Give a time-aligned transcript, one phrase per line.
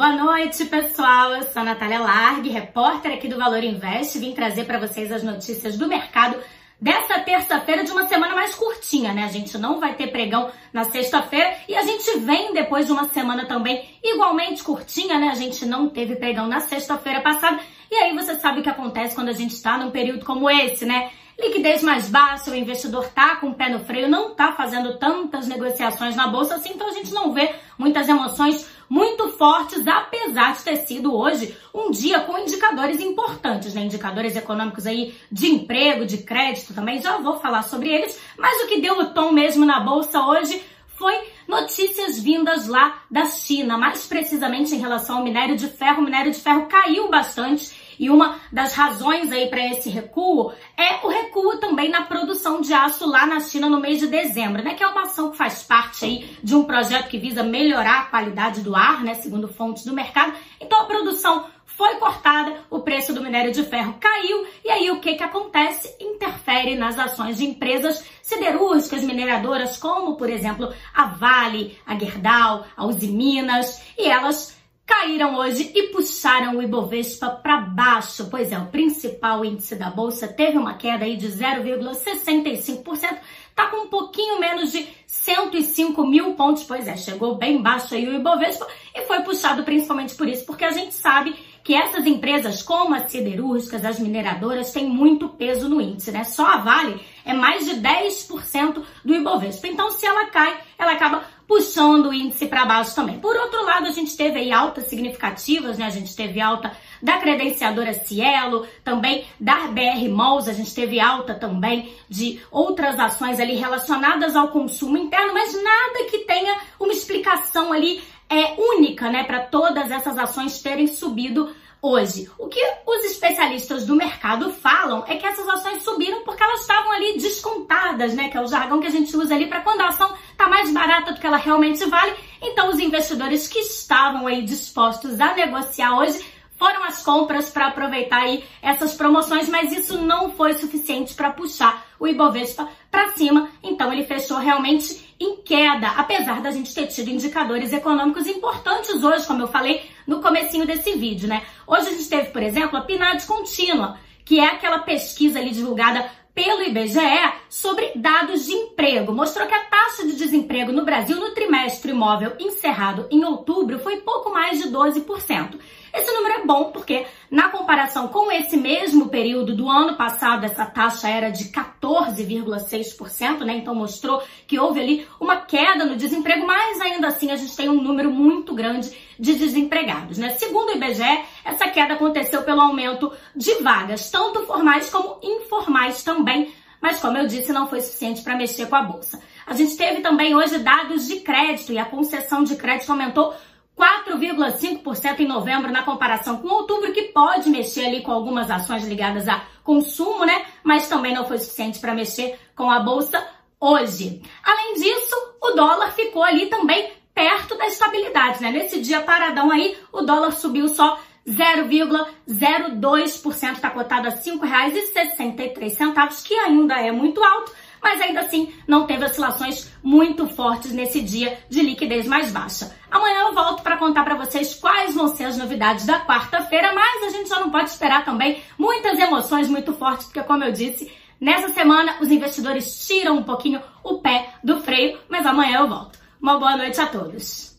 [0.00, 1.34] Boa noite, pessoal.
[1.34, 4.18] Eu sou a Natália Largue, repórter aqui do Valor Invest.
[4.18, 6.38] Vim trazer para vocês as notícias do mercado
[6.80, 9.24] dessa terça-feira de uma semana mais curtinha, né?
[9.24, 13.10] A gente não vai ter pregão na sexta-feira e a gente vem depois de uma
[13.10, 15.28] semana também igualmente curtinha, né?
[15.28, 17.60] A gente não teve pregão na sexta-feira passada.
[17.90, 20.86] E aí você sabe o que acontece quando a gente está num período como esse,
[20.86, 21.10] né?
[21.38, 25.46] Liquidez mais baixa, o investidor tá com o pé no freio, não tá fazendo tantas
[25.46, 30.64] negociações na bolsa assim, então a gente não vê muitas emoções muito fortes, apesar de
[30.64, 33.82] ter sido hoje um dia com indicadores importantes, né?
[33.82, 38.66] Indicadores econômicos aí de emprego, de crédito também, já vou falar sobre eles, mas o
[38.66, 40.60] que deu o tom mesmo na bolsa hoje
[41.00, 41.18] foi
[41.48, 46.02] notícias vindas lá da China, mais precisamente em relação ao minério de ferro.
[46.02, 51.04] O minério de ferro caiu bastante e uma das razões aí para esse recuo é
[51.04, 54.74] o recuo também na produção de aço lá na China no mês de dezembro, né?
[54.74, 58.04] Que é uma ação que faz parte aí de um projeto que visa melhorar a
[58.04, 59.14] qualidade do ar, né?
[59.14, 60.34] Segundo fontes do mercado.
[60.60, 61.46] Então a produção
[61.80, 65.96] foi cortada, o preço do minério de ferro caiu, e aí o que que acontece?
[65.98, 72.84] Interfere nas ações de empresas siderúrgicas mineradoras, como por exemplo a Vale, a Gerdau, a
[72.84, 78.28] Uzi Minas, e elas caíram hoje e puxaram o Ibovespa para baixo.
[78.28, 83.18] Pois é, o principal índice da bolsa teve uma queda aí de 0,65%,
[83.54, 86.64] tá com um pouquinho menos de 105 mil pontos.
[86.64, 90.64] Pois é, chegou bem baixo aí o Ibovespa e foi puxado principalmente por isso, porque
[90.64, 91.34] a gente sabe
[91.70, 96.24] que essas empresas, como as siderúrgicas, as mineradoras, têm muito peso no índice, né?
[96.24, 99.68] Só a Vale é mais de 10% do Ibovespa.
[99.68, 103.20] Então, se ela cai, ela acaba puxando o índice para baixo também.
[103.20, 105.86] Por outro lado, a gente teve aí altas significativas, né?
[105.86, 111.34] A gente teve alta da credenciadora Cielo, também da BR Malls, a gente teve alta
[111.34, 117.72] também de outras ações ali relacionadas ao consumo interno, mas nada que tenha uma explicação
[117.72, 121.52] ali é única, né, para todas essas ações terem subido
[121.82, 122.30] hoje.
[122.38, 126.92] O que os especialistas do mercado falam é que essas ações subiram porque elas estavam
[126.92, 128.28] ali descontadas, né?
[128.28, 130.70] Que é o jargão que a gente usa ali para quando a ação está mais
[130.70, 132.14] barata do que ela realmente vale.
[132.42, 136.24] Então, os investidores que estavam aí dispostos a negociar hoje
[136.58, 141.89] foram as compras para aproveitar aí essas promoções, mas isso não foi suficiente para puxar
[142.00, 143.50] o Ibovespa para cima.
[143.62, 149.26] Então, ele fechou realmente em queda, apesar da gente ter tido indicadores econômicos importantes hoje,
[149.26, 151.42] como eu falei no comecinho desse vídeo, né?
[151.66, 156.10] Hoje a gente teve, por exemplo, a PNAD contínua, que é aquela pesquisa ali divulgada
[156.34, 159.12] pelo IBGE sobre dados de emprego.
[159.12, 163.98] Mostrou que a taxa de desemprego no Brasil no trimestre imóvel encerrado em outubro foi
[163.98, 165.58] pouco mais de 12%.
[165.92, 170.66] Esse número é bom porque, na comparação com esse mesmo período do ano passado, essa
[170.66, 173.56] taxa era de 14,6%, né?
[173.56, 177.68] Então mostrou que houve ali uma queda no desemprego, mas ainda assim a gente tem
[177.68, 180.30] um número muito grande de desempregados, né?
[180.30, 186.52] Segundo o IBGE, essa queda aconteceu pelo aumento de vagas, tanto formais como informais também,
[186.80, 189.20] mas como eu disse, não foi suficiente para mexer com a bolsa.
[189.46, 193.34] A gente teve também hoje dados de crédito e a concessão de crédito aumentou
[193.76, 199.26] 4,5% em novembro na comparação com outubro, que pode mexer ali com algumas ações ligadas
[199.28, 200.44] a consumo, né?
[200.62, 203.26] Mas também não foi suficiente para mexer com a bolsa
[203.58, 204.22] hoje.
[204.42, 208.50] Além disso, o dólar ficou ali também perto da estabilidade, né?
[208.50, 210.98] Nesse dia paradão aí, o dólar subiu só
[211.28, 218.86] 0,02%, está cotado a R$ 5,63, que ainda é muito alto, mas ainda assim não
[218.86, 222.76] teve oscilações muito fortes nesse dia de liquidez mais baixa.
[222.90, 227.04] Amanhã eu volto para contar para vocês quais vão ser as novidades da quarta-feira, mas
[227.04, 230.92] a gente já não pode esperar também muitas emoções muito fortes, porque como eu disse,
[231.20, 235.98] nessa semana os investidores tiram um pouquinho o pé do freio, mas amanhã eu volto.
[236.20, 237.49] Uma boa noite a todos.